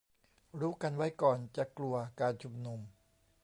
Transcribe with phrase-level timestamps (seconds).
[0.61, 2.79] รู้กันไว้ก่อนจะกลัว การชุมนุม